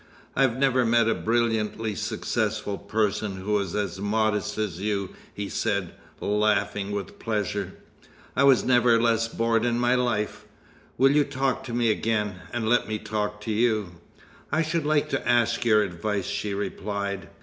"I 0.35 0.47
never 0.47 0.83
met 0.83 1.07
a 1.07 1.13
brilliantly 1.13 1.93
successful 1.93 2.79
person 2.79 3.35
who 3.37 3.51
was 3.51 3.75
as 3.75 3.99
modest 3.99 4.57
as 4.57 4.81
you," 4.81 5.11
he 5.31 5.47
said, 5.47 5.93
laughing 6.19 6.89
with 6.89 7.19
pleasure. 7.19 7.73
"I 8.35 8.43
was 8.45 8.65
never 8.65 8.99
less 8.99 9.27
bored 9.27 9.63
in 9.63 9.77
my 9.77 9.93
life. 9.93 10.45
Will 10.97 11.11
you 11.11 11.23
talk 11.23 11.63
to 11.65 11.73
me 11.73 11.91
again 11.91 12.37
and 12.51 12.67
let 12.67 12.87
me 12.87 12.97
talk 12.97 13.41
to 13.41 13.51
you?" 13.51 14.01
"I 14.51 14.63
should 14.63 14.87
like 14.87 15.07
to 15.09 15.29
ask 15.29 15.63
your 15.65 15.83
advice," 15.83 16.25
she 16.25 16.55
replied. 16.55 17.29